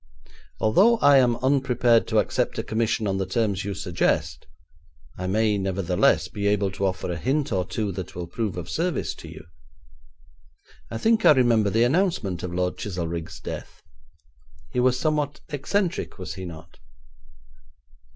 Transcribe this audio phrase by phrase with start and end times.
[0.59, 4.47] 'Although I am unprepared to accept a commission on the terms you suggest,
[5.15, 8.67] I may, nevertheless, be able to offer a hint or two that will prove of
[8.67, 9.43] service to you.
[10.89, 13.83] I think I remember the announcement of Lord Chizelrigg's death.
[14.71, 16.79] He was somewhat eccentric, was he not?'